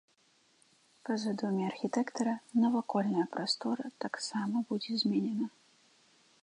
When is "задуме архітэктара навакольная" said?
1.23-3.25